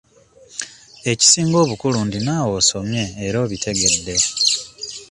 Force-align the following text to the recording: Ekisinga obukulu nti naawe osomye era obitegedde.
Ekisinga 1.11 1.57
obukulu 1.63 1.97
nti 2.07 2.19
naawe 2.25 2.53
osomye 2.61 3.03
era 3.25 3.37
obitegedde. 3.45 4.15